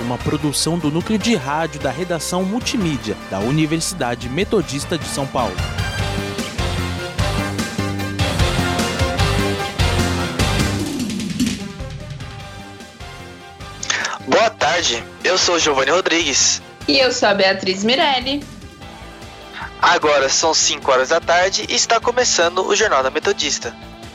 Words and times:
uma 0.00 0.18
produção 0.18 0.78
do 0.78 0.90
núcleo 0.90 1.18
de 1.18 1.34
rádio 1.34 1.80
da 1.80 1.90
redação 1.90 2.42
multimídia 2.42 3.16
da 3.30 3.38
Universidade 3.38 4.28
Metodista 4.28 4.98
de 4.98 5.06
São 5.06 5.26
Paulo. 5.26 5.54
Boa 14.26 14.50
tarde, 14.50 15.04
eu 15.22 15.38
sou 15.38 15.58
Giovanni 15.58 15.90
Rodrigues. 15.90 16.62
E 16.88 16.98
eu 16.98 17.12
sou 17.12 17.28
a 17.28 17.34
Beatriz 17.34 17.84
Mirelli. 17.84 18.42
Agora 19.80 20.28
são 20.28 20.54
5 20.54 20.90
horas 20.90 21.10
da 21.10 21.20
tarde 21.20 21.66
e 21.68 21.74
está 21.74 22.00
começando 22.00 22.66
o 22.66 22.74
Jornal 22.74 23.02
da 23.02 23.10
Metodista. 23.10 23.74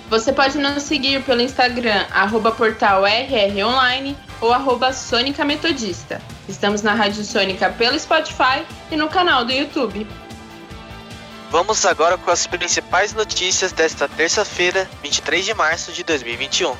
Você 0.10 0.34
pode 0.34 0.58
nos 0.58 0.84
seguir 0.84 1.22
pelo 1.24 1.42
Instagram, 1.42 2.06
arroba 2.12 2.52
portal 2.52 3.04
RROnline 3.04 4.18
ou 4.42 4.54
arroba 4.54 4.94
Sônica 4.94 5.44
Metodista. 5.44 6.22
Estamos 6.48 6.82
na 6.82 6.94
Rádio 6.94 7.24
Sônica 7.24 7.70
pelo 7.72 8.00
Spotify 8.00 8.66
e 8.92 8.96
no 8.96 9.08
canal 9.08 9.46
do 9.46 9.52
YouTube. 9.52 10.08
Vamos 11.52 11.86
agora 11.86 12.18
com 12.18 12.30
as 12.30 12.46
principais 12.46 13.14
notícias 13.14 13.72
desta 13.72 14.08
terça-feira, 14.08 14.88
23 15.02 15.46
de 15.46 15.54
março 15.54 15.92
de 15.92 16.04
2021. 16.04 16.76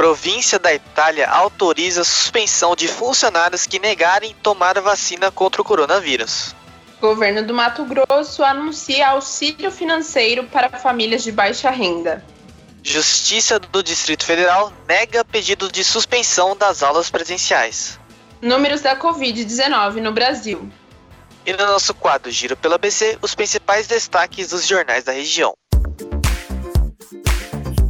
Província 0.00 0.58
da 0.58 0.72
Itália 0.72 1.28
autoriza 1.28 2.02
suspensão 2.04 2.74
de 2.74 2.88
funcionários 2.88 3.66
que 3.66 3.78
negarem 3.78 4.34
tomar 4.42 4.80
vacina 4.80 5.30
contra 5.30 5.60
o 5.60 5.64
coronavírus. 5.64 6.56
Governo 7.00 7.42
do 7.42 7.54
Mato 7.54 7.84
Grosso 7.84 8.44
anuncia 8.44 9.08
auxílio 9.08 9.70
financeiro 9.70 10.44
para 10.44 10.68
famílias 10.78 11.22
de 11.22 11.32
baixa 11.32 11.70
renda. 11.70 12.22
Justiça 12.82 13.58
do 13.58 13.82
Distrito 13.82 14.24
Federal 14.24 14.72
nega 14.86 15.24
pedido 15.24 15.70
de 15.72 15.82
suspensão 15.82 16.56
das 16.56 16.82
aulas 16.82 17.10
presenciais. 17.10 17.98
Números 18.40 18.82
da 18.82 18.96
Covid-19 18.96 19.96
no 19.96 20.12
Brasil. 20.12 20.70
E 21.44 21.52
no 21.52 21.66
nosso 21.66 21.94
quadro 21.94 22.30
Giro 22.30 22.56
pela 22.56 22.76
BC, 22.76 23.18
os 23.22 23.34
principais 23.34 23.86
destaques 23.86 24.50
dos 24.50 24.66
jornais 24.66 25.04
da 25.04 25.12
região. 25.12 25.54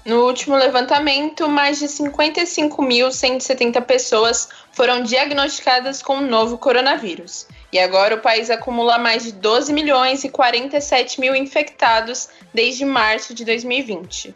No 0.03 0.25
último 0.25 0.55
levantamento, 0.55 1.47
mais 1.47 1.77
de 1.77 1.85
55.170 1.85 3.79
pessoas 3.85 4.49
foram 4.71 5.03
diagnosticadas 5.03 6.01
com 6.01 6.17
o 6.17 6.21
novo 6.21 6.57
coronavírus. 6.57 7.45
E 7.71 7.77
agora 7.77 8.15
o 8.15 8.21
país 8.21 8.49
acumula 8.49 8.97
mais 8.97 9.21
de 9.21 9.33
12 9.33 9.71
milhões 9.71 10.23
e 10.23 10.29
47 10.29 11.21
mil 11.21 11.35
infectados 11.35 12.27
desde 12.51 12.85
março 12.85 13.35
de 13.35 13.45
2020. 13.45 14.35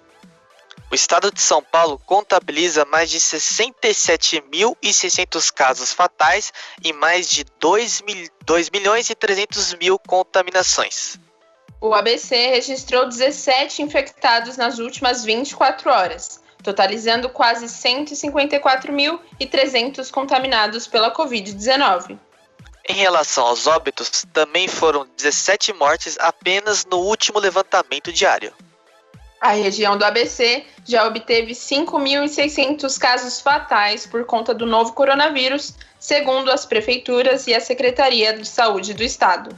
O 0.91 0.96
estado 0.96 1.31
de 1.31 1.41
São 1.41 1.63
Paulo 1.63 2.00
contabiliza 2.06 2.85
mais 2.85 3.09
de 3.09 3.19
67.600 3.19 5.51
casos 5.51 5.91
fatais 5.91 6.53
e 6.84 6.94
mais 6.94 7.28
de 7.29 7.44
2, 7.59 8.01
mil, 8.01 8.29
2 8.46 8.69
milhões 8.69 9.09
e 9.09 9.16
300 9.16 9.73
mil 9.75 9.97
contaminações. 9.97 11.18
O 11.81 11.94
ABC 11.94 12.47
registrou 12.47 13.07
17 13.07 13.81
infectados 13.81 14.56
nas 14.57 14.79
últimas 14.79 15.25
24 15.25 15.90
horas, 15.90 16.41
totalizando 16.63 17.28
quase 17.29 17.66
154.300 17.66 20.12
contaminados 20.12 20.88
pela 20.88 21.13
Covid-19. 21.13 22.17
Em 22.88 22.94
relação 22.94 23.47
aos 23.47 23.66
óbitos, 23.66 24.23
também 24.31 24.67
foram 24.67 25.07
17 25.17 25.73
mortes 25.73 26.17
apenas 26.19 26.85
no 26.85 26.97
último 26.97 27.40
levantamento 27.40 28.13
diário. 28.13 28.53
A 29.41 29.51
região 29.51 29.97
do 29.97 30.06
ABC 30.06 30.66
já 30.85 31.06
obteve 31.06 31.53
5.600 31.53 32.97
casos 32.97 33.41
fatais 33.41 34.06
por 34.06 34.25
conta 34.25 34.53
do 34.53 34.66
novo 34.66 34.94
coronavírus, 34.94 35.73
segundo 36.00 36.51
as 36.51 36.66
prefeituras 36.66 37.46
e 37.47 37.53
a 37.53 37.59
Secretaria 37.59 38.34
de 38.38 38.47
Saúde 38.47 38.94
do 38.94 39.03
Estado. 39.03 39.56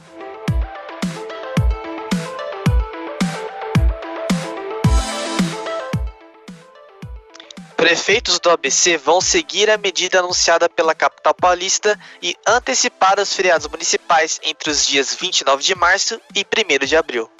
Prefeitos 7.76 8.40
do 8.40 8.50
ABC 8.50 8.98
vão 8.98 9.20
seguir 9.20 9.70
a 9.70 9.78
medida 9.78 10.18
anunciada 10.18 10.68
pela 10.68 10.94
capital 10.94 11.32
paulista 11.32 11.98
e 12.20 12.36
antecipar 12.46 13.20
os 13.20 13.32
feriados 13.32 13.68
municipais 13.68 14.40
entre 14.42 14.68
os 14.70 14.84
dias 14.84 15.14
29 15.14 15.62
de 15.62 15.74
março 15.74 16.20
e 16.34 16.44
1 16.44 16.84
de 16.84 16.96
abril. 16.96 17.30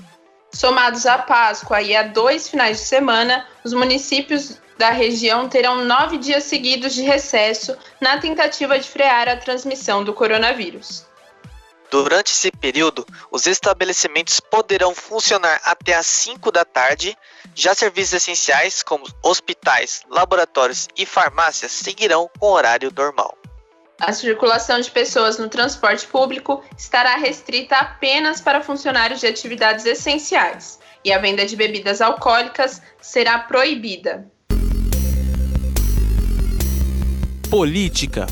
Somados 0.52 1.06
à 1.06 1.18
Páscoa 1.18 1.82
e 1.82 1.94
a 1.94 2.02
dois 2.02 2.48
finais 2.48 2.78
de 2.78 2.84
semana, 2.84 3.46
os 3.64 3.72
municípios 3.72 4.58
da 4.78 4.90
região 4.90 5.48
terão 5.48 5.84
nove 5.84 6.18
dias 6.18 6.44
seguidos 6.44 6.94
de 6.94 7.02
recesso 7.02 7.76
na 8.00 8.18
tentativa 8.18 8.78
de 8.78 8.88
frear 8.88 9.28
a 9.28 9.36
transmissão 9.36 10.04
do 10.04 10.14
coronavírus. 10.14 11.04
Durante 11.90 12.32
esse 12.32 12.50
período, 12.50 13.06
os 13.30 13.46
estabelecimentos 13.46 14.40
poderão 14.40 14.94
funcionar 14.94 15.60
até 15.64 15.94
às 15.94 16.06
5 16.06 16.52
da 16.52 16.64
tarde, 16.64 17.16
já 17.54 17.74
serviços 17.74 18.12
essenciais 18.12 18.82
como 18.82 19.06
hospitais, 19.22 20.02
laboratórios 20.10 20.86
e 20.96 21.06
farmácias 21.06 21.72
seguirão 21.72 22.30
com 22.38 22.50
horário 22.50 22.92
normal. 22.94 23.37
A 24.00 24.12
circulação 24.12 24.80
de 24.80 24.88
pessoas 24.92 25.38
no 25.38 25.48
transporte 25.48 26.06
público 26.06 26.62
estará 26.76 27.16
restrita 27.16 27.76
apenas 27.76 28.40
para 28.40 28.62
funcionários 28.62 29.18
de 29.18 29.26
atividades 29.26 29.84
essenciais 29.84 30.78
e 31.04 31.12
a 31.12 31.18
venda 31.18 31.44
de 31.44 31.56
bebidas 31.56 32.00
alcoólicas 32.00 32.80
será 33.00 33.40
proibida. 33.40 34.30
Política. 37.50 38.26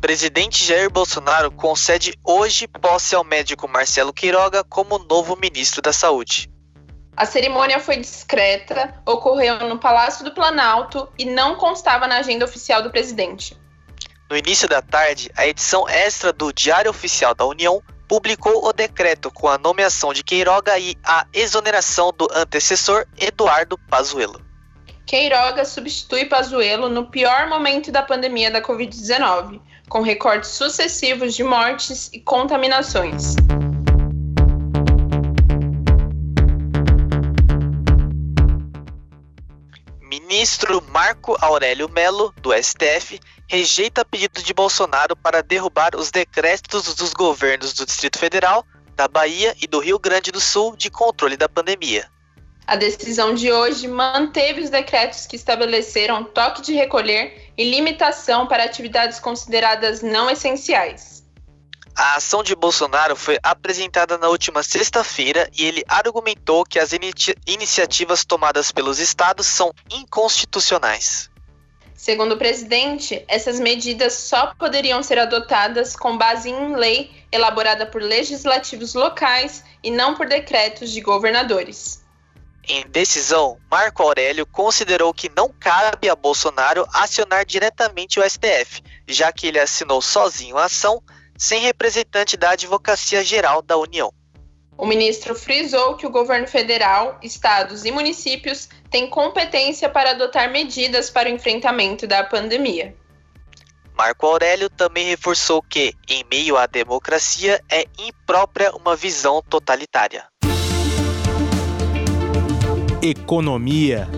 Presidente 0.00 0.64
Jair 0.64 0.90
Bolsonaro 0.90 1.50
concede 1.52 2.14
hoje 2.24 2.66
posse 2.66 3.14
ao 3.14 3.22
médico 3.22 3.68
Marcelo 3.68 4.12
Queiroga 4.12 4.64
como 4.64 4.98
novo 4.98 5.36
ministro 5.36 5.82
da 5.82 5.92
Saúde. 5.92 6.49
A 7.16 7.26
cerimônia 7.26 7.78
foi 7.80 7.96
discreta, 7.96 8.94
ocorreu 9.04 9.58
no 9.68 9.78
Palácio 9.78 10.24
do 10.24 10.32
Planalto 10.32 11.08
e 11.18 11.24
não 11.24 11.56
constava 11.56 12.06
na 12.06 12.18
agenda 12.18 12.44
oficial 12.44 12.82
do 12.82 12.90
presidente. 12.90 13.58
No 14.30 14.36
início 14.36 14.68
da 14.68 14.80
tarde, 14.80 15.30
a 15.36 15.46
edição 15.46 15.88
extra 15.88 16.32
do 16.32 16.52
Diário 16.52 16.90
Oficial 16.90 17.34
da 17.34 17.44
União 17.44 17.82
publicou 18.08 18.64
o 18.64 18.72
decreto 18.72 19.30
com 19.30 19.48
a 19.48 19.58
nomeação 19.58 20.12
de 20.12 20.22
Queiroga 20.22 20.78
e 20.78 20.96
a 21.04 21.26
exoneração 21.32 22.12
do 22.16 22.28
antecessor 22.32 23.06
Eduardo 23.16 23.76
Pazuello. 23.88 24.40
Queiroga 25.04 25.64
substitui 25.64 26.24
Pazuello 26.26 26.88
no 26.88 27.06
pior 27.06 27.48
momento 27.48 27.90
da 27.90 28.02
pandemia 28.02 28.50
da 28.50 28.62
Covid-19, 28.62 29.60
com 29.88 30.02
recortes 30.02 30.50
sucessivos 30.50 31.34
de 31.34 31.42
mortes 31.42 32.08
e 32.12 32.20
contaminações. 32.20 33.34
Ministro 40.10 40.82
Marco 40.88 41.36
Aurélio 41.40 41.88
Melo, 41.88 42.34
do 42.42 42.52
STF, 42.52 43.20
rejeita 43.46 44.04
pedido 44.04 44.42
de 44.42 44.52
Bolsonaro 44.52 45.14
para 45.14 45.40
derrubar 45.40 45.94
os 45.94 46.10
decretos 46.10 46.92
dos 46.96 47.14
governos 47.14 47.72
do 47.74 47.86
Distrito 47.86 48.18
Federal, 48.18 48.66
da 48.96 49.06
Bahia 49.06 49.54
e 49.62 49.68
do 49.68 49.78
Rio 49.78 50.00
Grande 50.00 50.32
do 50.32 50.40
Sul 50.40 50.74
de 50.74 50.90
controle 50.90 51.36
da 51.36 51.48
pandemia. 51.48 52.10
A 52.66 52.74
decisão 52.74 53.32
de 53.32 53.52
hoje 53.52 53.86
manteve 53.86 54.60
os 54.60 54.68
decretos 54.68 55.28
que 55.28 55.36
estabeleceram 55.36 56.24
toque 56.24 56.60
de 56.60 56.74
recolher 56.74 57.52
e 57.56 57.70
limitação 57.70 58.48
para 58.48 58.64
atividades 58.64 59.20
consideradas 59.20 60.02
não 60.02 60.28
essenciais. 60.28 61.19
A 62.02 62.14
ação 62.14 62.42
de 62.42 62.56
Bolsonaro 62.56 63.14
foi 63.14 63.38
apresentada 63.42 64.16
na 64.16 64.26
última 64.26 64.62
sexta-feira 64.62 65.50
e 65.52 65.66
ele 65.66 65.84
argumentou 65.86 66.64
que 66.64 66.78
as 66.78 66.94
inici 66.94 67.36
iniciativas 67.46 68.24
tomadas 68.24 68.72
pelos 68.72 68.98
estados 68.98 69.46
são 69.46 69.70
inconstitucionais. 69.90 71.28
Segundo 71.94 72.36
o 72.36 72.38
presidente, 72.38 73.22
essas 73.28 73.60
medidas 73.60 74.14
só 74.14 74.54
poderiam 74.54 75.02
ser 75.02 75.18
adotadas 75.18 75.94
com 75.94 76.16
base 76.16 76.48
em 76.48 76.74
lei 76.74 77.10
elaborada 77.30 77.84
por 77.84 78.00
legislativos 78.00 78.94
locais 78.94 79.62
e 79.82 79.90
não 79.90 80.14
por 80.14 80.26
decretos 80.26 80.90
de 80.92 81.02
governadores. 81.02 82.02
Em 82.66 82.86
decisão, 82.86 83.58
Marco 83.70 84.02
Aurélio 84.02 84.46
considerou 84.46 85.12
que 85.12 85.30
não 85.36 85.50
cabe 85.50 86.08
a 86.08 86.16
Bolsonaro 86.16 86.88
acionar 86.94 87.44
diretamente 87.44 88.18
o 88.18 88.22
STF, 88.22 88.82
já 89.06 89.30
que 89.30 89.48
ele 89.48 89.58
assinou 89.58 90.00
sozinho 90.00 90.56
a 90.56 90.64
ação, 90.64 91.02
sem 91.40 91.62
representante 91.62 92.36
da 92.36 92.50
Advocacia 92.50 93.24
Geral 93.24 93.62
da 93.62 93.78
União. 93.78 94.12
O 94.76 94.84
ministro 94.86 95.34
frisou 95.34 95.96
que 95.96 96.06
o 96.06 96.10
governo 96.10 96.46
federal, 96.46 97.18
estados 97.22 97.86
e 97.86 97.90
municípios 97.90 98.68
têm 98.90 99.08
competência 99.08 99.88
para 99.88 100.10
adotar 100.10 100.50
medidas 100.50 101.08
para 101.08 101.30
o 101.30 101.32
enfrentamento 101.32 102.06
da 102.06 102.22
pandemia. 102.22 102.94
Marco 103.96 104.26
Aurélio 104.26 104.68
também 104.68 105.06
reforçou 105.06 105.62
que, 105.62 105.94
em 106.06 106.24
meio 106.30 106.58
à 106.58 106.66
democracia, 106.66 107.62
é 107.70 107.86
imprópria 107.98 108.72
uma 108.74 108.94
visão 108.94 109.42
totalitária. 109.42 110.26
Economia. 113.02 114.08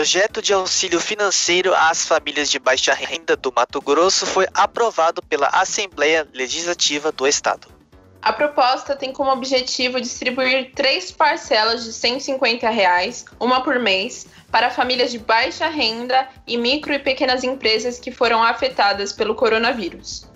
Projeto 0.00 0.40
de 0.40 0.54
auxílio 0.54 0.98
financeiro 0.98 1.74
às 1.74 2.06
famílias 2.06 2.50
de 2.50 2.58
baixa 2.58 2.94
renda 2.94 3.36
do 3.36 3.52
Mato 3.54 3.82
Grosso 3.82 4.24
foi 4.24 4.46
aprovado 4.54 5.20
pela 5.20 5.48
Assembleia 5.48 6.26
Legislativa 6.32 7.12
do 7.12 7.28
Estado. 7.28 7.68
A 8.22 8.32
proposta 8.32 8.96
tem 8.96 9.12
como 9.12 9.30
objetivo 9.30 10.00
distribuir 10.00 10.72
três 10.74 11.12
parcelas 11.12 11.84
de 11.84 11.92
150 11.92 12.70
reais, 12.70 13.26
uma 13.38 13.62
por 13.62 13.78
mês, 13.78 14.26
para 14.50 14.70
famílias 14.70 15.10
de 15.10 15.18
baixa 15.18 15.68
renda 15.68 16.26
e 16.46 16.56
micro 16.56 16.94
e 16.94 16.98
pequenas 16.98 17.44
empresas 17.44 18.00
que 18.00 18.10
foram 18.10 18.42
afetadas 18.42 19.12
pelo 19.12 19.34
coronavírus. 19.34 20.29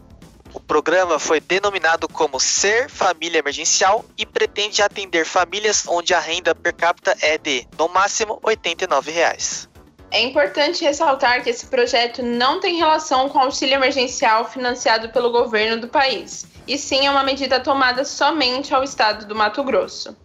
O 0.54 0.60
programa 0.60 1.18
foi 1.18 1.40
denominado 1.40 2.08
como 2.08 2.38
Ser 2.38 2.88
Família 2.88 3.40
Emergencial 3.40 4.04
e 4.16 4.24
pretende 4.24 4.80
atender 4.80 5.26
famílias 5.26 5.84
onde 5.86 6.14
a 6.14 6.20
renda 6.20 6.54
per 6.54 6.72
capita 6.72 7.16
é 7.20 7.36
de, 7.36 7.66
no 7.76 7.88
máximo, 7.88 8.38
89 8.42 9.10
reais. 9.10 9.68
É 10.12 10.22
importante 10.22 10.84
ressaltar 10.84 11.42
que 11.42 11.50
esse 11.50 11.66
projeto 11.66 12.22
não 12.22 12.60
tem 12.60 12.76
relação 12.76 13.28
com 13.28 13.38
o 13.38 13.42
auxílio 13.42 13.74
emergencial 13.74 14.48
financiado 14.48 15.08
pelo 15.08 15.32
governo 15.32 15.80
do 15.80 15.88
país, 15.88 16.46
e 16.68 16.78
sim 16.78 17.04
é 17.04 17.10
uma 17.10 17.24
medida 17.24 17.58
tomada 17.58 18.04
somente 18.04 18.72
ao 18.72 18.84
estado 18.84 19.26
do 19.26 19.34
Mato 19.34 19.64
Grosso. 19.64 20.16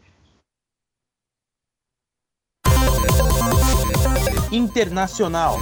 internacional. 4.52 5.60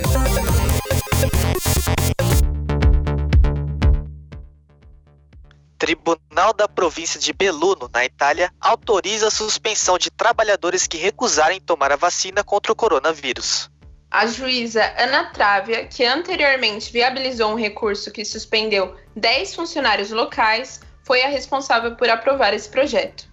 Tribunal 5.88 6.52
da 6.54 6.68
Província 6.68 7.18
de 7.18 7.32
Belluno, 7.32 7.90
na 7.94 8.04
Itália, 8.04 8.52
autoriza 8.60 9.28
a 9.30 9.32
suspensão 9.32 9.98
de 9.98 10.12
trabalhadores 10.12 10.86
que 10.86 10.98
recusarem 10.98 11.62
tomar 11.62 11.94
a 11.94 11.96
vacina 11.96 12.44
contra 12.44 12.74
o 12.74 12.76
coronavírus. 12.76 13.70
A 14.12 14.28
juíza 14.28 14.84
Ana 14.98 15.32
Trávia, 15.32 15.88
que 15.88 16.04
anteriormente 16.04 16.92
viabilizou 16.92 17.54
um 17.54 17.56
recurso 17.56 18.12
que 18.12 18.26
suspendeu 18.26 18.98
10 19.16 19.56
funcionários 19.56 20.12
locais, 20.12 20.82
foi 21.06 21.24
a 21.24 21.30
responsável 21.30 21.96
por 21.96 22.10
aprovar 22.10 22.54
esse 22.54 22.68
projeto. 22.68 23.26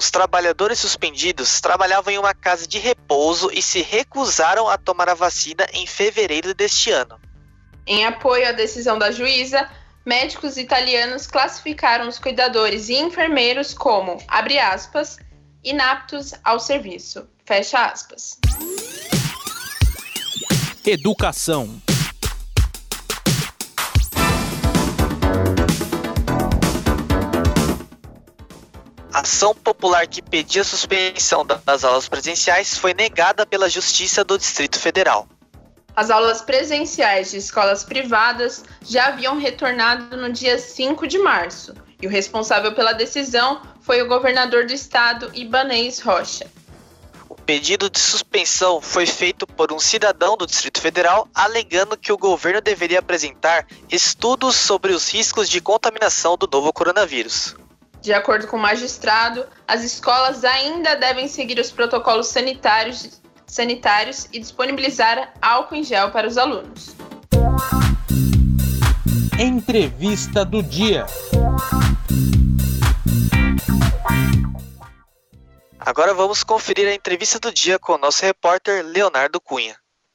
Os 0.00 0.10
trabalhadores 0.10 0.80
suspendidos 0.80 1.60
trabalhavam 1.60 2.12
em 2.12 2.18
uma 2.18 2.34
casa 2.34 2.66
de 2.66 2.80
repouso 2.80 3.52
e 3.52 3.62
se 3.62 3.82
recusaram 3.82 4.68
a 4.68 4.76
tomar 4.76 5.08
a 5.08 5.14
vacina 5.14 5.64
em 5.72 5.86
fevereiro 5.86 6.52
deste 6.54 6.90
ano. 6.90 7.20
Em 7.86 8.04
apoio 8.04 8.48
à 8.48 8.52
decisão 8.52 8.98
da 8.98 9.12
juíza, 9.12 9.70
médicos 10.08 10.56
italianos 10.56 11.26
classificaram 11.26 12.08
os 12.08 12.18
cuidadores 12.18 12.88
e 12.88 12.94
enfermeiros 12.94 13.74
como, 13.74 14.16
abre 14.26 14.58
aspas, 14.58 15.18
inaptos 15.62 16.32
ao 16.42 16.58
serviço, 16.58 17.28
fecha 17.44 17.84
aspas. 17.84 18.38
Educação. 20.86 21.78
A 29.12 29.20
ação 29.20 29.54
popular 29.54 30.06
que 30.06 30.22
pedia 30.22 30.64
suspensão 30.64 31.44
das 31.44 31.84
aulas 31.84 32.08
presenciais 32.08 32.78
foi 32.78 32.94
negada 32.94 33.44
pela 33.44 33.68
Justiça 33.68 34.24
do 34.24 34.38
Distrito 34.38 34.78
Federal. 34.78 35.28
As 35.98 36.10
aulas 36.10 36.40
presenciais 36.40 37.32
de 37.32 37.38
escolas 37.38 37.82
privadas 37.82 38.62
já 38.82 39.06
haviam 39.06 39.36
retornado 39.36 40.16
no 40.16 40.32
dia 40.32 40.56
5 40.56 41.08
de 41.08 41.18
março, 41.18 41.74
e 42.00 42.06
o 42.06 42.08
responsável 42.08 42.72
pela 42.72 42.92
decisão 42.92 43.60
foi 43.80 44.00
o 44.00 44.06
governador 44.06 44.64
do 44.64 44.72
estado, 44.72 45.28
Ibanez 45.34 45.98
Rocha. 45.98 46.46
O 47.28 47.34
pedido 47.34 47.90
de 47.90 47.98
suspensão 47.98 48.80
foi 48.80 49.06
feito 49.06 49.44
por 49.44 49.72
um 49.72 49.80
cidadão 49.80 50.36
do 50.36 50.46
Distrito 50.46 50.80
Federal 50.80 51.26
alegando 51.34 51.96
que 51.96 52.12
o 52.12 52.16
governo 52.16 52.60
deveria 52.60 53.00
apresentar 53.00 53.66
estudos 53.90 54.54
sobre 54.54 54.92
os 54.92 55.12
riscos 55.12 55.50
de 55.50 55.60
contaminação 55.60 56.36
do 56.36 56.46
novo 56.46 56.72
coronavírus. 56.72 57.56
De 58.00 58.12
acordo 58.12 58.46
com 58.46 58.56
o 58.56 58.60
magistrado, 58.60 59.44
as 59.66 59.82
escolas 59.82 60.44
ainda 60.44 60.94
devem 60.94 61.26
seguir 61.26 61.58
os 61.58 61.72
protocolos 61.72 62.28
sanitários, 62.28 63.20
sanitários 63.48 64.28
e 64.32 64.38
disponibilizar 64.38 65.34
álcool 65.42 65.74
em 65.74 65.82
gel 65.82 66.10
para 66.12 66.28
os 66.28 66.38
alunos. 66.38 66.94
Entrevista 69.38 70.44
do 70.44 70.62
dia. 70.62 71.06
Agora 75.80 76.12
vamos 76.12 76.44
conferir 76.44 76.86
a 76.86 76.94
entrevista 76.94 77.40
do 77.40 77.50
dia 77.50 77.78
com 77.78 77.94
o 77.94 77.98
nosso 77.98 78.22
repórter 78.22 78.84
Leonardo 78.84 79.40
Cunha. 79.40 79.74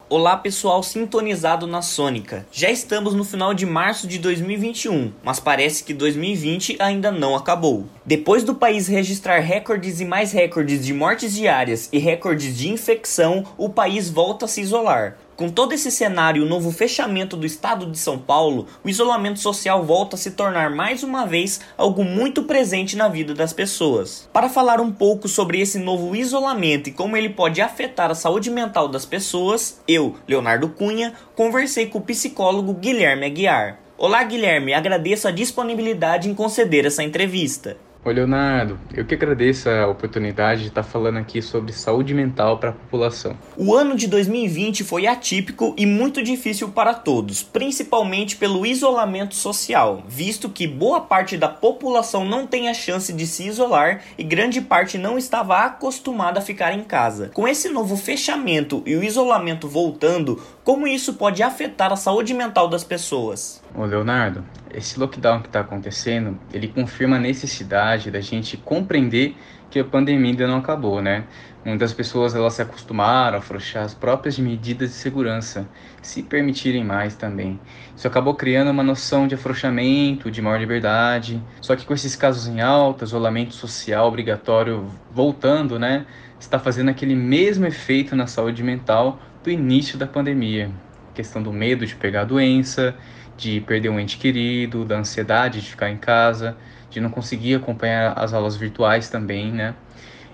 Olá 0.10 0.36
pessoal 0.36 0.84
sintonizado 0.84 1.66
na 1.66 1.82
Sônica. 1.82 2.46
Já 2.52 2.70
estamos 2.70 3.16
no 3.16 3.24
final 3.24 3.54
de 3.54 3.66
março 3.66 4.06
de 4.06 4.20
2021, 4.20 5.14
mas 5.24 5.40
parece 5.40 5.84
que 5.84 5.94
2020 5.94 6.76
ainda 6.78 7.10
não 7.10 7.36
acabou. 7.36 7.86
Depois 8.06 8.44
do 8.44 8.54
país 8.54 8.88
registrar 8.88 9.40
recordes 9.40 10.02
e 10.02 10.06
mais 10.06 10.32
recordes 10.34 10.86
de 10.86 10.94
mortes 10.94 11.34
diárias 11.34 11.90
e 11.92 11.98
recordes 11.98 12.56
de 12.56 12.70
infecção, 12.70 13.46
o 13.58 13.70
país 13.70 14.10
volta 14.10 14.46
a 14.46 14.48
se 14.48 14.62
isolar. 14.62 15.18
Com 15.36 15.50
todo 15.50 15.74
esse 15.74 15.90
cenário 15.90 16.42
e 16.42 16.46
o 16.46 16.48
novo 16.48 16.72
fechamento 16.72 17.36
do 17.36 17.46
estado 17.46 17.88
de 17.88 17.98
São 17.98 18.20
Paulo, 18.20 18.68
o 18.84 18.90
isolamento 18.90 19.40
social 19.40 19.84
volta 19.84 20.16
a 20.16 20.20
se 20.20 20.32
tornar 20.32 20.70
mais 20.70 21.02
uma 21.02 21.26
vez 21.26 21.60
algo 21.76 22.04
muito 22.04 22.44
presente 22.44 22.96
na 22.96 23.08
vida 23.08 23.34
das 23.34 23.52
pessoas. 23.52 24.30
Para 24.32 24.48
falar 24.48 24.80
um 24.80 24.92
pouco 24.92 25.28
sobre 25.28 25.60
esse 25.60 25.80
novo 25.80 26.16
isolamento 26.16 26.88
e 26.90 26.94
como 26.94 27.18
ele 27.18 27.30
pode 27.30 27.62
afetar 27.62 28.12
a 28.12 28.16
saúde 28.16 28.52
mental 28.52 28.88
das 28.88 29.06
pessoas, 29.06 29.82
eu, 29.88 30.16
Leonardo 30.28 30.70
Cunha, 30.70 31.14
conversei 31.36 31.88
com 31.88 31.98
o 31.98 32.04
psicólogo 32.04 32.74
Guilherme 32.76 33.26
Aguiar. 33.26 33.80
Olá, 33.98 34.24
Guilherme, 34.24 34.74
agradeço 34.74 35.28
a 35.28 35.32
disponibilidade 35.32 36.30
em 36.30 36.36
conceder 36.36 36.86
essa 36.86 37.04
entrevista. 37.04 37.78
Oi, 38.06 38.14
Leonardo. 38.14 38.78
Eu 38.94 39.06
que 39.06 39.16
agradeço 39.16 39.70
a 39.70 39.88
oportunidade 39.88 40.64
de 40.64 40.68
estar 40.68 40.84
falando 40.84 41.20
aqui 41.20 41.42
sobre 41.42 41.72
saúde 41.72 42.14
mental 42.14 42.58
para 42.58 42.72
a 42.72 42.74
população. 42.74 43.38
O 43.56 43.74
ano 43.74 43.96
de 43.96 44.08
2020 44.08 44.84
foi 44.84 45.08
atípico 45.08 45.74
e 45.78 45.86
muito 45.86 46.22
difícil 46.22 46.68
para 46.68 46.94
todos, 46.94 47.42
principalmente 47.42 48.36
pelo 48.36 48.66
isolamento 48.66 49.36
social, 49.36 50.04
visto 50.06 50.50
que 50.50 50.68
boa 50.68 51.00
parte 51.00 51.38
da 51.38 51.48
população 51.48 52.26
não 52.26 52.46
tem 52.46 52.68
a 52.68 52.74
chance 52.74 53.14
de 53.14 53.26
se 53.26 53.48
isolar 53.48 54.02
e 54.18 54.24
grande 54.24 54.60
parte 54.60 54.98
não 54.98 55.18
estava 55.18 55.60
acostumada 55.60 56.40
a 56.40 56.44
ficar 56.44 56.74
em 56.74 56.84
casa. 56.84 57.32
Com 57.34 57.48
esse 57.48 57.70
novo 57.70 57.96
fechamento 57.96 58.84
e 58.86 58.98
o 58.98 59.04
isolamento 59.04 59.66
voltando, 59.70 60.44
Como 60.64 60.88
isso 60.88 61.16
pode 61.16 61.44
afetar 61.44 61.92
a 61.92 61.98
saúde 61.98 62.34
mental 62.34 62.70
das 62.70 62.86
pessoas? 62.86 63.62
Ô 63.76 63.84
Leonardo, 63.84 64.46
esse 64.74 64.98
lockdown 64.98 65.42
que 65.42 65.48
está 65.48 65.60
acontecendo, 65.60 66.40
ele 66.54 66.70
confirma 66.70 67.18
a 67.18 67.20
necessidade 67.20 68.10
da 68.10 68.22
gente 68.22 68.56
compreender 68.56 69.36
que 69.70 69.78
a 69.80 69.84
pandemia 69.84 70.32
ainda 70.32 70.48
não 70.48 70.60
acabou, 70.60 71.02
né? 71.02 71.26
Muitas 71.66 71.92
pessoas 71.92 72.34
elas 72.34 72.54
se 72.54 72.62
acostumaram 72.62 73.36
a 73.36 73.40
afrouxar 73.40 73.84
as 73.84 73.94
próprias 73.94 74.40
medidas 74.40 74.92
de 74.92 74.96
segurança, 74.96 75.68
se 76.02 76.24
permitirem 76.24 76.84
mais 76.84 77.14
também. 77.16 77.60
Isso 77.94 78.08
acabou 78.08 78.34
criando 78.34 78.72
uma 78.72 78.84
noção 78.84 79.28
de 79.28 79.36
afrouxamento, 79.36 80.32
de 80.32 80.42
maior 80.42 80.60
liberdade. 80.60 81.44
Só 81.60 81.76
que 81.76 81.86
com 81.86 81.94
esses 81.94 82.16
casos 82.16 82.48
em 82.48 82.62
alta, 82.62 83.04
isolamento 83.04 83.54
social 83.54 84.08
obrigatório 84.08 84.86
voltando, 85.12 85.78
né, 85.78 86.06
está 86.40 86.58
fazendo 86.58 86.90
aquele 86.90 87.16
mesmo 87.16 87.66
efeito 87.66 88.16
na 88.16 88.28
saúde 88.28 88.64
mental 88.64 89.20
do 89.44 89.52
início 89.52 89.98
da 89.98 90.08
pandemia. 90.08 90.72
Questão 91.14 91.44
do 91.44 91.52
medo 91.52 91.86
de 91.86 91.96
pegar 91.96 92.22
a 92.22 92.26
doença, 92.26 92.96
de 93.38 93.60
perder 93.62 93.90
um 93.90 94.00
ente 94.00 94.18
querido, 94.18 94.86
da 94.86 94.98
ansiedade 94.98 95.62
de 95.62 95.70
ficar 95.70 95.90
em 95.90 95.98
casa, 95.98 96.58
de 96.90 97.02
não 97.02 97.10
conseguir 97.10 97.56
acompanhar 97.56 98.14
as 98.18 98.34
aulas 98.34 98.56
virtuais 98.56 99.10
também, 99.10 99.52
né? 99.52 99.76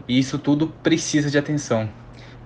E 0.08 0.18
isso 0.20 0.38
tudo 0.38 0.68
precisa 0.68 1.30
de 1.30 1.38
atenção, 1.38 1.90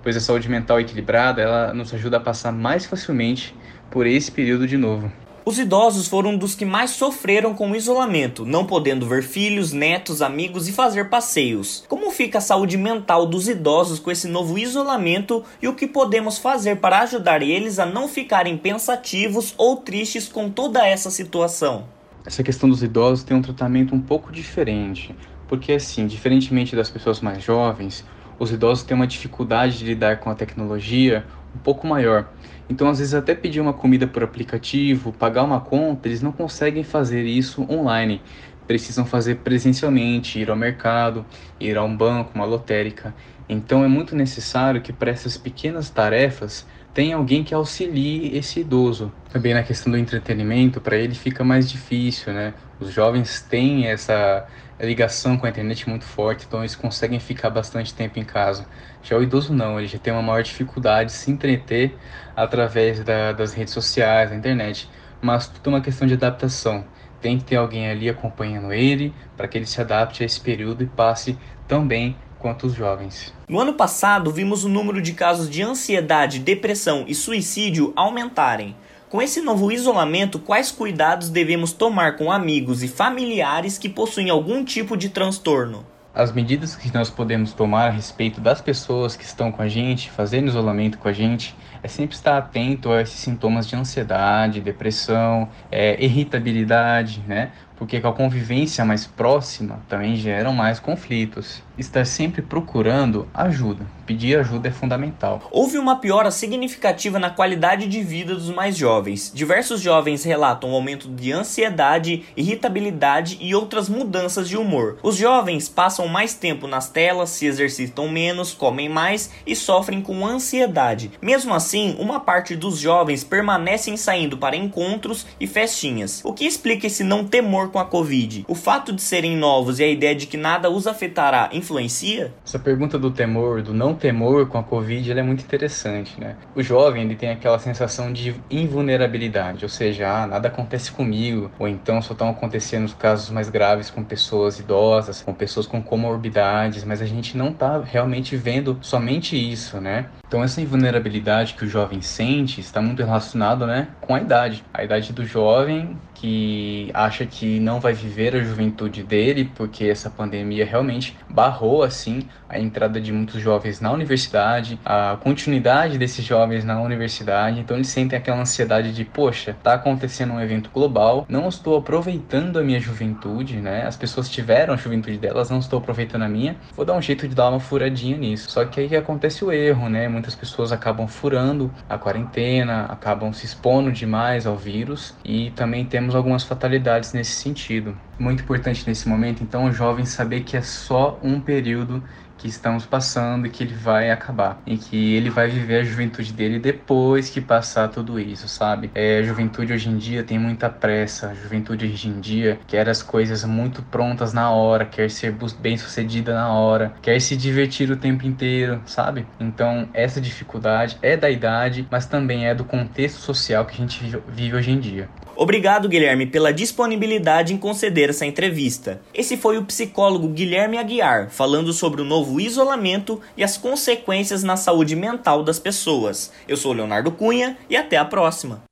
pois 0.02 0.16
a 0.16 0.20
saúde 0.20 0.50
mental 0.50 0.80
equilibrada 0.80 1.42
ela 1.42 1.74
nos 1.74 1.94
ajuda 1.94 2.18
a 2.18 2.20
passar 2.20 2.52
mais 2.52 2.86
facilmente 2.86 3.56
por 3.92 4.08
esse 4.08 4.32
período 4.32 4.66
de 4.66 4.78
novo. 4.78 5.12
Os 5.46 5.60
idosos 5.60 6.08
foram 6.08 6.38
dos 6.38 6.56
que 6.56 6.64
mais 6.64 6.92
sofreram 6.92 7.54
com 7.54 7.70
o 7.70 7.76
isolamento, 7.76 8.46
não 8.46 8.66
podendo 8.66 9.06
ver 9.06 9.24
filhos, 9.24 9.74
netos, 9.74 10.22
amigos 10.22 10.70
e 10.70 10.72
fazer 10.72 11.10
passeios. 11.10 11.84
Como 11.90 12.12
fica 12.12 12.38
a 12.38 12.42
saúde 12.42 12.78
mental 12.78 13.26
dos 13.26 13.50
idosos 13.50 14.00
com 14.00 14.10
esse 14.10 14.26
novo 14.26 14.58
isolamento 14.58 15.44
e 15.62 15.68
o 15.68 15.76
que 15.76 15.86
podemos 15.86 16.38
fazer 16.38 16.78
para 16.78 17.02
ajudar 17.02 17.42
eles 17.42 17.78
a 17.78 17.86
não 17.86 18.08
ficarem 18.08 18.58
pensativos 18.58 19.54
ou 19.58 19.76
tristes 19.76 20.30
com 20.30 20.50
toda 20.50 20.88
essa 20.88 21.12
situação? 21.12 21.88
Essa 22.26 22.42
questão 22.42 22.70
dos 22.70 22.82
idosos 22.82 23.26
tem 23.26 23.36
um 23.36 23.42
tratamento 23.42 23.94
um 23.94 24.00
pouco 24.00 24.32
diferente. 24.32 25.14
Porque, 25.50 25.74
assim, 25.74 26.08
diferentemente 26.08 26.74
das 26.74 26.90
pessoas 26.90 27.20
mais 27.20 27.44
jovens, 27.44 28.06
os 28.40 28.50
idosos 28.50 28.86
têm 28.86 28.96
uma 28.96 29.06
dificuldade 29.06 29.78
de 29.78 29.84
lidar 29.84 30.22
com 30.22 30.30
a 30.30 30.36
tecnologia 30.36 31.26
um 31.56 31.60
pouco 31.60 31.86
maior. 31.88 32.32
Então, 32.70 32.88
às 32.90 33.00
vezes, 33.00 33.14
até 33.14 33.36
pedir 33.36 33.60
uma 33.60 33.74
comida 33.74 34.08
por 34.08 34.24
aplicativo, 34.24 35.12
pagar 35.12 35.44
uma 35.44 35.60
conta, 35.60 36.08
eles 36.08 36.22
não 36.22 36.32
conseguem 36.32 36.84
fazer 36.84 37.24
isso 37.24 37.66
online. 37.70 38.22
Precisam 38.66 39.06
fazer 39.06 39.36
presencialmente, 39.38 40.40
ir 40.40 40.50
ao 40.50 40.56
mercado, 40.56 41.26
ir 41.60 41.78
a 41.78 41.84
um 41.84 41.96
banco, 41.96 42.32
uma 42.34 42.46
lotérica. 42.46 43.14
Então, 43.48 43.84
é 43.84 43.88
muito 43.88 44.16
necessário 44.16 44.82
que 44.82 44.94
para 44.94 45.12
essas 45.12 45.38
pequenas 45.38 45.90
tarefas 45.90 46.66
tenha 46.94 47.16
alguém 47.16 47.44
que 47.44 47.54
auxilie 47.54 48.38
esse 48.38 48.62
idoso. 48.62 49.12
Também 49.32 49.54
na 49.54 49.64
questão 49.64 49.92
do 49.92 49.98
entretenimento, 49.98 50.80
para 50.80 50.96
ele 50.96 51.16
fica 51.16 51.44
mais 51.44 51.70
difícil, 51.70 52.32
né? 52.32 52.54
Os 52.80 52.92
jovens 52.92 53.42
têm 53.42 53.88
essa 53.88 54.48
ligação 54.80 55.38
com 55.38 55.46
a 55.46 55.50
internet 55.50 55.88
muito 55.88 56.06
forte, 56.06 56.46
então 56.48 56.60
eles 56.60 56.76
conseguem 56.76 57.20
ficar 57.20 57.50
bastante 57.50 57.94
tempo 57.94 58.20
em 58.20 58.24
casa. 58.24 58.66
Já 59.02 59.18
o 59.18 59.24
idoso 59.24 59.54
não, 59.54 59.80
ele 59.80 59.88
já 59.88 60.00
tem 60.00 60.12
uma 60.12 60.22
maior 60.22 60.42
dificuldade 60.42 61.12
de 61.12 61.16
se 61.16 61.32
entreter 61.32 61.96
através 62.36 63.04
da, 63.04 63.32
das 63.32 63.54
redes 63.54 63.74
sociais, 63.74 64.30
da 64.30 64.36
internet. 64.36 64.90
Mas 65.22 65.48
tudo 65.48 65.70
é 65.70 65.74
uma 65.74 65.82
questão 65.82 66.08
de 66.08 66.14
adaptação. 66.14 66.86
Tem 67.22 67.38
que 67.38 67.46
ter 67.46 67.56
alguém 67.56 67.90
ali 67.90 68.10
acompanhando 68.10 68.74
ele 68.74 69.14
para 69.38 69.48
que 69.48 69.58
ele 69.58 69.66
se 69.66 69.80
adapte 69.80 70.24
a 70.24 70.26
esse 70.26 70.40
período 70.42 70.84
e 70.84 70.88
passe 70.88 71.38
tão 71.68 71.88
bem 71.88 72.16
quanto 72.40 72.68
os 72.68 72.74
jovens. 72.74 73.34
No 73.48 73.60
ano 73.60 73.74
passado, 73.74 74.30
vimos 74.30 74.66
o 74.66 74.70
número 74.70 75.02
de 75.02 75.14
casos 75.14 75.50
de 75.50 75.62
ansiedade, 75.62 76.40
depressão 76.40 77.06
e 77.08 77.16
suicídio 77.16 77.94
aumentarem. 77.96 78.76
Com 79.14 79.22
esse 79.22 79.42
novo 79.42 79.72
isolamento, 79.72 80.40
quais 80.40 80.72
cuidados 80.72 81.30
devemos 81.30 81.72
tomar 81.72 82.18
com 82.18 82.32
amigos 82.32 82.82
e 82.82 82.88
familiares 82.88 83.78
que 83.78 83.88
possuem 83.88 84.32
algum 84.32 84.66
tipo 84.66 84.98
de 84.98 85.08
transtorno? 85.08 85.86
As 86.16 86.32
medidas 86.32 86.76
que 86.76 86.92
nós 86.92 87.12
podemos 87.12 87.54
tomar 87.54 87.90
a 87.90 87.90
respeito 87.92 88.42
das 88.42 88.60
pessoas 88.60 89.16
que 89.16 89.24
estão 89.24 89.52
com 89.52 89.62
a 89.62 89.68
gente, 89.68 90.10
fazendo 90.10 90.48
isolamento 90.48 90.98
com 90.98 91.08
a 91.08 91.14
gente, 91.14 91.56
é 91.84 91.88
sempre 91.88 92.16
estar 92.16 92.40
atento 92.40 92.92
a 92.92 93.04
esses 93.04 93.20
sintomas 93.20 93.68
de 93.68 93.76
ansiedade, 93.76 94.60
depressão, 94.62 95.48
é, 95.72 96.04
irritabilidade, 96.04 97.24
né? 97.28 97.52
Porque 97.84 98.00
com 98.00 98.08
a 98.08 98.14
convivência 98.14 98.86
mais 98.86 99.06
próxima 99.06 99.82
também 99.90 100.16
geram 100.16 100.54
mais 100.54 100.80
conflitos. 100.80 101.62
Estar 101.78 102.06
sempre 102.06 102.42
procurando 102.42 103.28
ajuda, 103.34 103.84
pedir 104.06 104.38
ajuda 104.38 104.68
é 104.68 104.72
fundamental. 104.72 105.42
Houve 105.52 105.80
uma 105.80 105.96
piora 105.96 106.30
significativa 106.30 107.18
na 107.18 107.32
qualidade 107.32 107.88
de 107.88 108.02
vida 108.04 108.36
dos 108.36 108.52
mais 108.52 108.78
jovens. 108.78 109.32
Diversos 109.34 109.82
jovens 109.82 110.24
relatam 110.24 110.70
um 110.70 110.76
aumento 110.76 111.10
de 111.10 111.32
ansiedade, 111.32 112.24
irritabilidade 112.38 113.40
e 113.42 113.56
outras 113.56 113.90
mudanças 113.90 114.48
de 114.48 114.56
humor. 114.56 115.00
Os 115.02 115.18
jovens 115.18 115.68
passam 115.68 116.08
mais 116.08 116.36
tempo 116.36 116.68
nas 116.68 116.90
telas, 116.90 117.32
se 117.32 117.48
exercitam 117.48 118.08
menos, 118.08 118.54
comem 118.54 118.88
mais 118.88 119.32
e 119.46 119.56
sofrem 119.56 120.00
com 120.00 120.26
ansiedade. 120.26 121.12
Mesmo 121.20 121.56
assim, 121.56 121.98
uma 122.00 122.20
parte 122.20 122.56
dos 122.56 122.78
jovens 122.78 123.24
permanecem 123.24 123.98
saindo 123.98 124.38
para 124.38 124.56
encontros 124.56 125.26
e 125.40 125.48
festinhas. 125.48 126.22
O 126.24 126.34
que 126.34 126.46
explica 126.46 126.86
esse 126.86 127.04
não 127.04 127.26
temor 127.26 127.72
com 127.74 127.80
a 127.80 127.86
Covid? 127.86 128.46
O 128.48 128.54
fato 128.54 128.94
de 128.94 129.02
serem 129.02 129.36
novos 129.36 129.80
e 129.80 129.84
a 129.84 129.88
ideia 129.88 130.16
de 130.16 130.28
que 130.28 130.38
nada 130.38 130.70
os 130.70 130.86
afetará 130.86 131.50
influencia? 131.52 132.32
Essa 132.46 132.60
pergunta 132.60 133.00
do 133.00 133.10
temor, 133.10 133.64
do 133.64 133.74
não 133.74 133.96
temor 133.96 134.48
com 134.48 134.60
a 134.60 134.64
Covid, 134.64 135.10
ela 135.10 135.20
é 135.20 135.24
muito 135.24 135.44
interessante, 135.44 136.20
né? 136.22 136.38
O 136.56 136.62
jovem, 136.62 137.04
ele 137.04 137.16
tem 137.16 137.32
aquela 137.32 137.58
sensação 137.58 138.14
de 138.14 138.36
invulnerabilidade, 138.50 139.66
ou 139.66 139.70
seja, 139.70 140.08
ah, 140.08 140.28
nada 140.28 140.48
acontece 140.48 140.92
comigo, 140.92 141.52
ou 141.58 141.68
então 141.68 142.00
só 142.02 142.14
estão 142.14 142.30
acontecendo 142.30 142.86
os 142.86 142.94
casos 142.94 143.32
mais 143.32 143.50
graves 143.50 143.90
com 143.90 144.04
pessoas 144.04 144.60
idosas, 144.60 145.24
com 145.24 145.34
pessoas 145.34 145.66
com 145.66 145.82
comorbidades, 145.82 146.84
mas 146.84 147.02
a 147.02 147.06
gente 147.08 147.36
não 147.36 147.50
está 147.50 147.82
realmente 147.82 148.38
vendo 148.38 148.78
somente 148.82 149.36
isso, 149.36 149.82
né? 149.82 150.06
Então 150.28 150.44
essa 150.44 150.62
invulnerabilidade 150.62 151.56
que 151.56 151.66
o 151.66 151.68
jovem 151.68 152.02
sente 152.02 152.62
está 152.62 152.82
muito 152.82 153.04
relacionado, 153.04 153.66
né, 153.66 153.88
com 154.02 154.14
a 154.14 154.22
idade. 154.22 154.64
A 154.74 154.84
idade 154.84 155.12
do 155.12 155.26
jovem 155.26 155.98
que 156.24 156.90
acha 156.94 157.26
que 157.26 157.60
não 157.60 157.82
vai 157.82 157.92
viver 157.92 158.34
a 158.34 158.42
juventude 158.42 159.04
dele, 159.04 159.52
porque 159.56 159.84
essa 159.84 160.10
pandemia 160.10 160.66
realmente 160.66 161.18
barrou 161.30 161.84
assim 161.84 162.30
a 162.48 162.58
entrada 162.58 163.02
de 163.02 163.12
muitos 163.12 163.42
jovens 163.42 163.82
na 163.82 163.92
universidade, 163.92 164.80
a 164.86 165.18
continuidade 165.22 165.98
desses 165.98 166.24
jovens 166.24 166.64
na 166.64 166.80
universidade, 166.80 167.60
então 167.60 167.76
eles 167.76 167.90
sentem 167.90 168.18
aquela 168.18 168.40
ansiedade 168.40 168.94
de, 168.94 169.04
poxa, 169.04 169.58
tá 169.62 169.74
acontecendo 169.74 170.34
um 170.34 170.40
evento 170.40 170.70
global, 170.74 171.26
não 171.28 171.50
estou 171.50 171.76
aproveitando 171.76 172.58
a 172.58 172.64
minha 172.64 172.80
juventude, 172.80 173.58
né? 173.58 173.86
As 173.86 173.98
pessoas 173.98 174.30
tiveram 174.30 174.76
a 174.76 174.78
juventude 174.78 175.18
delas, 175.18 175.50
não 175.50 175.60
estou 175.60 175.80
aproveitando 175.80 176.22
a 176.22 176.30
minha. 176.30 176.56
Vou 176.74 176.86
dar 176.86 176.94
um 176.94 177.02
jeito 177.02 177.28
de 177.28 177.36
dar 177.36 177.50
uma 177.50 177.60
furadinha 177.60 178.16
nisso. 178.16 178.50
Só 178.50 178.64
que 178.64 178.80
aí 178.80 178.96
acontece 178.96 179.44
o 179.44 179.52
erro, 179.52 179.90
né? 179.90 180.08
Muitas 180.08 180.36
pessoas 180.36 180.72
acabam 180.72 181.08
furando 181.08 181.72
a 181.90 181.98
quarentena, 181.98 182.86
acabam 182.86 183.34
se 183.34 183.46
expondo 183.46 183.92
demais 183.92 184.46
ao 184.46 184.56
vírus 184.56 185.16
e 185.26 185.50
também 185.52 185.84
temos 185.84 186.13
temos 186.14 186.16
algumas 186.16 186.44
fatalidades 186.44 187.14
nesse 187.14 187.32
sentido. 187.32 187.98
Muito 188.20 188.44
importante 188.44 188.88
nesse 188.88 189.10
momento, 189.10 189.44
então, 189.44 189.66
o 189.66 189.72
jovem 189.72 190.06
saber 190.06 190.44
que 190.44 190.56
é 190.56 190.62
só 190.62 191.20
um 191.24 191.42
período 191.42 192.04
que 192.38 192.48
estamos 192.48 192.86
passando 192.86 193.48
e 193.48 193.50
que 193.50 193.64
ele 193.64 193.74
vai 193.74 194.12
acabar. 194.12 194.62
E 194.68 194.78
que 194.78 195.16
ele 195.16 195.30
vai 195.30 195.48
viver 195.48 195.80
a 195.80 195.84
juventude 195.84 196.34
dele 196.34 196.60
depois 196.60 197.30
que 197.30 197.40
passar 197.40 197.88
tudo 197.88 198.20
isso, 198.20 198.50
sabe? 198.50 198.92
É, 198.94 199.20
a 199.20 199.24
juventude 199.24 199.72
hoje 199.72 199.90
em 199.90 199.98
dia 199.98 200.24
tem 200.24 200.38
muita 200.38 200.70
pressa. 200.70 201.30
A 201.30 201.34
juventude 201.34 201.86
hoje 201.86 202.10
em 202.10 202.20
dia 202.20 202.60
quer 202.68 202.90
as 202.90 203.02
coisas 203.02 203.46
muito 203.46 203.82
prontas 203.84 204.34
na 204.34 204.52
hora, 204.52 204.86
quer 204.86 205.10
ser 205.10 205.34
bem 205.60 205.78
sucedida 205.78 206.34
na 206.34 206.52
hora, 206.52 206.94
quer 207.02 207.20
se 207.22 207.38
divertir 207.38 207.90
o 207.90 207.96
tempo 207.96 208.26
inteiro, 208.26 208.82
sabe? 208.86 209.26
Então, 209.40 209.88
essa 209.94 210.20
dificuldade 210.20 210.98
é 211.02 211.16
da 211.16 211.30
idade, 211.30 211.88
mas 211.90 212.06
também 212.06 212.46
é 212.46 212.54
do 212.54 212.66
contexto 212.66 213.20
social 213.20 213.66
que 213.66 213.74
a 213.74 213.78
gente 213.78 214.04
vive 214.28 214.56
hoje 214.56 214.72
em 214.72 214.80
dia. 214.82 215.10
Obrigado, 215.36 215.90
Guilherme, 215.90 216.26
pela 216.26 216.54
disponibilidade 216.54 217.54
em 217.54 217.58
conceder 217.58 218.10
essa 218.10 218.26
entrevista. 218.26 219.02
Esse 219.14 219.36
foi 219.36 219.58
o 219.58 219.66
psicólogo 219.66 220.28
Guilherme 220.28 220.78
Aguiar 220.78 221.30
falando 221.30 221.74
sobre 221.74 222.02
o 222.02 222.06
novo 222.06 222.40
isolamento 222.40 223.22
e 223.36 223.44
as 223.44 223.58
consequências 223.58 224.44
na 224.44 224.56
saúde 224.56 224.96
mental 224.96 225.44
das 225.44 225.60
pessoas. 225.60 226.32
Eu 226.48 226.56
sou 226.56 226.74
Leonardo 226.74 227.12
Cunha 227.12 227.58
e 227.70 227.76
até 227.76 227.98
a 227.98 228.06
próxima. 228.06 228.64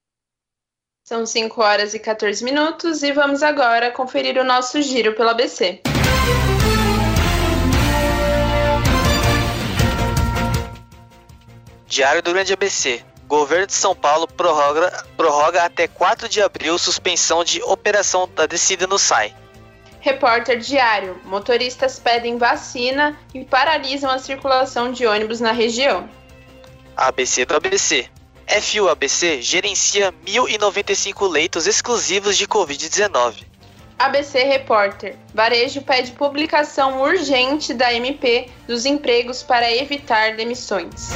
São 1.04 1.26
5 1.26 1.62
horas 1.62 1.94
e 1.94 2.00
14 2.00 2.44
minutos 2.44 3.04
e 3.04 3.12
vamos 3.12 3.44
agora 3.44 3.92
conferir 3.92 4.38
o 4.38 4.44
nosso 4.44 4.82
giro 4.82 5.14
pelo 5.14 5.30
ABC. 5.30 5.82
Diário 11.86 12.22
do 12.22 12.32
Grande 12.32 12.54
ABC. 12.54 13.04
Governo 13.32 13.66
de 13.66 13.74
São 13.74 13.96
Paulo 13.96 14.28
prorroga, 14.28 15.06
prorroga 15.16 15.64
até 15.64 15.88
4 15.88 16.28
de 16.28 16.42
abril 16.42 16.78
suspensão 16.78 17.46
de 17.46 17.64
operação 17.64 18.30
da 18.36 18.46
descida 18.46 18.86
no 18.86 19.00
SAI. 19.00 19.34
Repórter 20.02 20.60
Diário: 20.60 21.18
Motoristas 21.24 21.98
pedem 21.98 22.38
vacina 22.38 23.18
e 23.34 23.46
paralisam 23.46 24.12
a 24.12 24.20
circulação 24.20 24.92
de 24.92 25.08
ônibus 25.08 25.40
na 25.40 25.54
região. 25.54 26.10
ABC 26.98 27.46
do 27.46 27.56
ABC. 27.56 28.10
FUABC 28.46 29.42
gerencia 29.42 30.14
1.095 30.28 31.26
leitos 31.32 31.68
exclusivos 31.68 32.36
de 32.36 32.46
Covid-19. 32.46 33.46
ABC 33.98 34.44
Repórter. 34.44 35.16
Varejo 35.34 35.82
pede 35.84 36.12
publicação 36.12 37.02
urgente 37.02 37.74
da 37.74 37.94
MP 37.94 38.50
dos 38.68 38.86
empregos 38.86 39.42
para 39.42 39.74
evitar 39.74 40.36
demissões. 40.36 41.12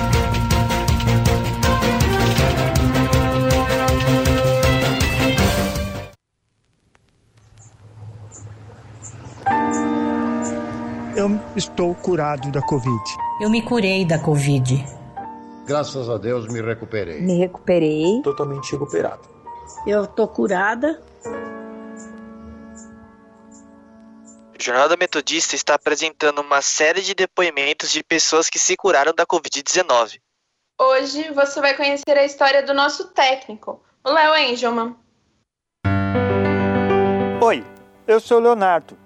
Estou 11.56 11.96
curado 11.96 12.52
da 12.52 12.62
Covid. 12.62 13.04
Eu 13.40 13.50
me 13.50 13.62
curei 13.62 14.06
da 14.06 14.20
Covid. 14.20 14.86
Graças 15.66 16.10
a 16.10 16.18
Deus 16.18 16.48
me 16.48 16.62
recuperei. 16.62 17.22
Me 17.22 17.38
recuperei. 17.38 18.22
Totalmente 18.22 18.72
recuperado. 18.74 19.28
Eu 19.88 20.06
tô 20.06 20.28
curada. 20.28 21.02
O 24.58 24.62
Jornal 24.62 24.90
da 24.90 24.98
Metodista 24.98 25.56
está 25.56 25.76
apresentando 25.76 26.42
uma 26.42 26.62
série 26.62 27.02
de 27.02 27.16
depoimentos 27.16 27.92
de 27.92 28.04
pessoas 28.04 28.50
que 28.50 28.60
se 28.60 28.76
curaram 28.76 29.14
da 29.14 29.26
Covid-19. 29.26 30.20
Hoje 30.80 31.32
você 31.32 31.62
vai 31.62 31.76
conhecer 31.76 32.18
a 32.18 32.26
história 32.26 32.62
do 32.64 32.74
nosso 32.74 33.08
técnico, 33.10 33.82
o 34.04 34.12
Léo 34.12 34.36
Engelman. 34.36 34.96
Oi, 37.42 37.64
eu 38.08 38.20
sou 38.20 38.40
o 38.40 38.42
Leonardo. 38.42 39.05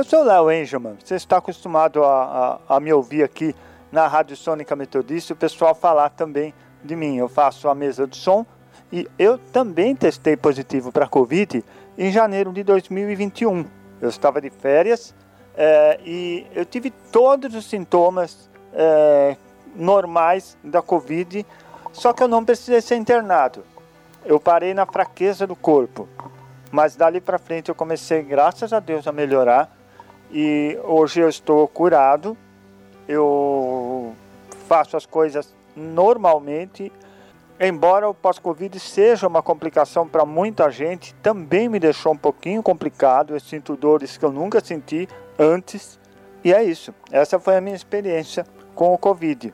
Eu 0.00 0.04
sou 0.04 0.24
Léo 0.24 0.50
Engelman. 0.50 0.96
Você 1.04 1.14
está 1.14 1.36
acostumado 1.36 2.02
a, 2.02 2.58
a, 2.66 2.76
a 2.76 2.80
me 2.80 2.90
ouvir 2.90 3.22
aqui 3.22 3.54
na 3.92 4.06
Rádio 4.06 4.34
Sônica 4.34 4.74
Metodista 4.74 5.30
e 5.30 5.34
o 5.34 5.36
pessoal 5.36 5.74
falar 5.74 6.08
também 6.08 6.54
de 6.82 6.96
mim. 6.96 7.18
Eu 7.18 7.28
faço 7.28 7.68
a 7.68 7.74
mesa 7.74 8.06
de 8.06 8.16
som 8.16 8.46
e 8.90 9.06
eu 9.18 9.36
também 9.36 9.94
testei 9.94 10.38
positivo 10.38 10.90
para 10.90 11.06
Covid 11.06 11.62
em 11.98 12.10
janeiro 12.10 12.50
de 12.50 12.64
2021. 12.64 13.66
Eu 14.00 14.08
estava 14.08 14.40
de 14.40 14.48
férias 14.48 15.14
é, 15.54 16.00
e 16.02 16.46
eu 16.54 16.64
tive 16.64 16.90
todos 17.12 17.54
os 17.54 17.66
sintomas 17.66 18.48
é, 18.72 19.36
normais 19.76 20.56
da 20.64 20.80
Covid, 20.80 21.44
só 21.92 22.14
que 22.14 22.22
eu 22.22 22.28
não 22.28 22.42
precisei 22.42 22.80
ser 22.80 22.96
internado. 22.96 23.62
Eu 24.24 24.40
parei 24.40 24.72
na 24.72 24.86
fraqueza 24.86 25.46
do 25.46 25.54
corpo, 25.54 26.08
mas 26.72 26.96
dali 26.96 27.20
para 27.20 27.38
frente 27.38 27.68
eu 27.68 27.74
comecei, 27.74 28.22
graças 28.22 28.72
a 28.72 28.80
Deus, 28.80 29.06
a 29.06 29.12
melhorar 29.12 29.78
e 30.32 30.78
hoje 30.84 31.20
eu 31.20 31.28
estou 31.28 31.66
curado. 31.68 32.36
Eu 33.08 34.14
faço 34.68 34.96
as 34.96 35.06
coisas 35.06 35.52
normalmente. 35.74 36.92
Embora 37.58 38.08
o 38.08 38.14
pós-Covid 38.14 38.78
seja 38.80 39.26
uma 39.26 39.42
complicação 39.42 40.08
para 40.08 40.24
muita 40.24 40.70
gente, 40.70 41.14
também 41.16 41.68
me 41.68 41.78
deixou 41.78 42.12
um 42.12 42.16
pouquinho 42.16 42.62
complicado. 42.62 43.34
Eu 43.34 43.40
sinto 43.40 43.76
dores 43.76 44.16
que 44.16 44.24
eu 44.24 44.32
nunca 44.32 44.60
senti 44.64 45.08
antes. 45.38 45.98
E 46.42 46.54
é 46.54 46.62
isso. 46.62 46.94
Essa 47.10 47.38
foi 47.38 47.56
a 47.56 47.60
minha 47.60 47.76
experiência 47.76 48.46
com 48.74 48.94
o 48.94 48.98
Covid. 48.98 49.52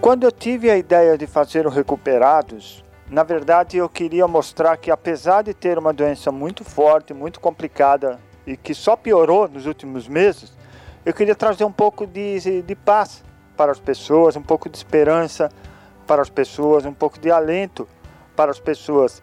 Quando 0.00 0.24
eu 0.24 0.32
tive 0.32 0.70
a 0.70 0.76
ideia 0.76 1.18
de 1.18 1.26
fazer 1.26 1.66
o 1.66 1.70
Recuperados, 1.70 2.84
na 3.10 3.22
verdade 3.22 3.76
eu 3.76 3.88
queria 3.88 4.26
mostrar 4.26 4.76
que 4.76 4.90
apesar 4.90 5.42
de 5.42 5.52
ter 5.52 5.78
uma 5.78 5.92
doença 5.92 6.32
muito 6.32 6.64
forte, 6.64 7.12
muito 7.12 7.40
complicada 7.40 8.18
e 8.48 8.56
que 8.56 8.72
só 8.72 8.96
piorou 8.96 9.46
nos 9.46 9.66
últimos 9.66 10.08
meses, 10.08 10.56
eu 11.04 11.12
queria 11.12 11.34
trazer 11.34 11.64
um 11.64 11.72
pouco 11.72 12.06
de, 12.06 12.62
de 12.62 12.74
paz 12.74 13.22
para 13.54 13.70
as 13.70 13.78
pessoas, 13.78 14.36
um 14.36 14.42
pouco 14.42 14.70
de 14.70 14.78
esperança 14.78 15.50
para 16.06 16.22
as 16.22 16.30
pessoas, 16.30 16.86
um 16.86 16.94
pouco 16.94 17.18
de 17.18 17.30
alento 17.30 17.86
para 18.34 18.50
as 18.50 18.58
pessoas 18.58 19.22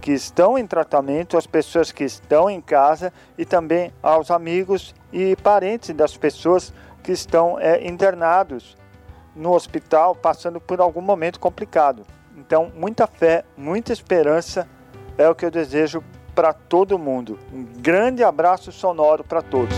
que 0.00 0.12
estão 0.12 0.56
em 0.56 0.64
tratamento, 0.64 1.36
as 1.36 1.46
pessoas 1.46 1.90
que 1.90 2.04
estão 2.04 2.48
em 2.48 2.60
casa 2.60 3.12
e 3.36 3.44
também 3.44 3.92
aos 4.00 4.30
amigos 4.30 4.94
e 5.12 5.34
parentes 5.42 5.92
das 5.92 6.16
pessoas 6.16 6.72
que 7.02 7.10
estão 7.10 7.58
é, 7.58 7.84
internados 7.84 8.76
no 9.34 9.52
hospital, 9.54 10.14
passando 10.14 10.60
por 10.60 10.80
algum 10.80 11.00
momento 11.00 11.40
complicado. 11.40 12.06
Então, 12.36 12.70
muita 12.76 13.08
fé, 13.08 13.44
muita 13.56 13.92
esperança 13.92 14.68
é 15.18 15.28
o 15.28 15.34
que 15.34 15.44
eu 15.44 15.50
desejo 15.50 16.02
para 16.34 16.52
todo 16.52 16.98
mundo. 16.98 17.38
Um 17.52 17.64
grande 17.64 18.22
abraço 18.22 18.72
sonoro 18.72 19.24
para 19.24 19.42
todos. 19.42 19.76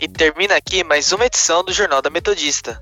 E 0.00 0.06
termina 0.06 0.54
aqui 0.54 0.84
mais 0.84 1.10
uma 1.12 1.26
edição 1.26 1.64
do 1.64 1.72
Jornal 1.72 2.00
da 2.00 2.08
Metodista. 2.08 2.80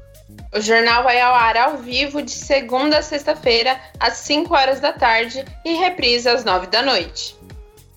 O 0.55 0.61
jornal 0.61 1.03
vai 1.03 1.21
ao 1.21 1.35
ar 1.35 1.57
ao 1.57 1.77
vivo 1.79 2.23
de 2.23 2.31
segunda 2.31 2.99
a 2.99 3.03
sexta-feira, 3.03 3.79
às 3.99 4.15
5 4.19 4.55
horas 4.55 4.81
da 4.81 4.93
tarde 4.93 5.45
e 5.65 5.75
reprisa 5.75 6.33
às 6.33 6.45
9 6.45 6.67
da 6.69 6.83
noite. 6.83 7.36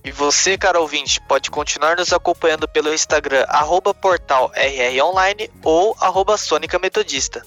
E 0.10 0.12
você, 0.12 0.58
caro 0.58 0.82
ouvinte, 0.82 1.22
pode 1.22 1.52
continuar 1.52 1.98
nos 1.98 2.12
acompanhando 2.12 2.67
pelo 2.67 2.91
Instagram, 2.91 3.45
arroba 3.48 3.93
portal 3.93 4.52
rronline 4.56 5.52
ou 5.63 5.95
arroba 6.00 6.36
Sônica 6.36 6.80
Metodista. 6.80 7.45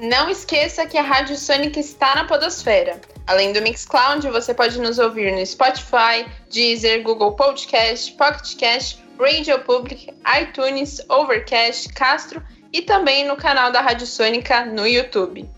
Não 0.00 0.28
esqueça 0.28 0.84
que 0.84 0.98
a 0.98 1.02
Rádio 1.02 1.36
Sônica 1.36 1.78
está 1.78 2.16
na 2.16 2.24
podosfera. 2.24 3.00
Além 3.24 3.52
do 3.52 3.62
Mixcloud, 3.62 4.28
você 4.30 4.52
pode 4.52 4.80
nos 4.80 4.98
ouvir 4.98 5.30
no 5.30 5.46
Spotify, 5.46 6.26
Deezer, 6.50 7.04
Google 7.04 7.36
Podcast, 7.36 8.10
Pocket 8.14 8.96
Radio 9.16 9.60
Public, 9.60 10.12
iTunes, 10.40 11.00
Overcast, 11.08 11.88
Castro 11.90 12.42
e 12.72 12.82
também 12.82 13.28
no 13.28 13.36
canal 13.36 13.70
da 13.70 13.80
Rádio 13.80 14.08
Sônica 14.08 14.66
no 14.66 14.88
YouTube. 14.88 15.48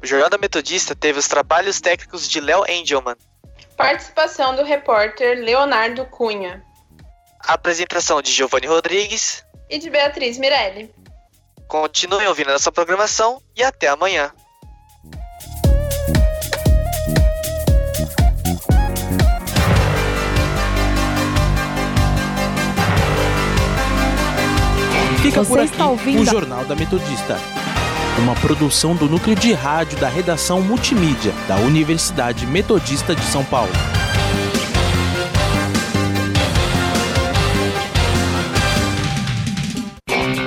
O 0.02 0.08
Jornal 0.08 0.30
da 0.30 0.38
Metodista 0.38 0.96
teve 0.96 1.20
os 1.20 1.28
trabalhos 1.28 1.82
técnicos 1.82 2.30
de 2.30 2.40
Léo 2.40 2.64
Engelman. 2.66 3.18
Participação 3.76 4.56
do 4.56 4.64
repórter 4.64 5.38
Leonardo 5.38 6.06
Cunha. 6.06 6.64
Apresentação 7.42 8.22
de 8.22 8.32
Giovanni 8.32 8.68
Rodrigues 8.68 9.46
e 9.70 9.78
de 9.80 9.90
Beatriz 9.90 10.38
Mirelli. 10.38 10.90
Continuem 11.68 12.28
ouvindo 12.28 12.52
nossa 12.52 12.72
programação 12.72 13.42
e 13.56 13.64
até 13.64 13.88
amanhã. 13.88 14.32
Fica 25.22 25.44
Você 25.44 25.50
por 25.50 25.60
aqui 25.60 25.72
está 25.72 25.88
ouvindo 25.90 26.22
o 26.22 26.26
Jornal 26.26 26.64
da 26.64 26.74
Metodista. 26.74 27.38
Uma 28.20 28.34
produção 28.36 28.96
do 28.96 29.08
núcleo 29.08 29.36
de 29.36 29.52
rádio 29.52 30.00
da 30.00 30.08
redação 30.08 30.62
multimídia 30.62 31.34
da 31.48 31.58
Universidade 31.58 32.48
Metodista 32.48 33.14
de 33.14 33.24
São 33.26 33.44
Paulo. 33.44 33.72